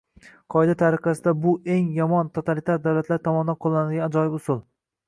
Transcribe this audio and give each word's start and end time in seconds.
Qoida 0.53 0.75
tariqasida, 0.79 1.33
bu 1.45 1.53
eng 1.75 1.85
yomon 1.99 2.33
totalitar 2.39 2.83
davlatlar 2.89 3.25
tomonidan 3.31 3.63
qo'llaniladigan 3.67 4.09
ajoyib 4.13 4.43
usul: 4.43 4.69